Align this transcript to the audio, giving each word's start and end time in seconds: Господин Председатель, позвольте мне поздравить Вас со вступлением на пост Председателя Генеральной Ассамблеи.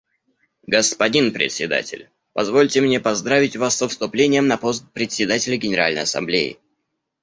Господин 0.65 1.31
Председатель, 1.31 2.09
позвольте 2.33 2.81
мне 2.81 2.99
поздравить 2.99 3.55
Вас 3.55 3.75
со 3.75 3.87
вступлением 3.87 4.47
на 4.47 4.57
пост 4.57 4.83
Председателя 4.93 5.57
Генеральной 5.57 6.01
Ассамблеи. 6.01 6.57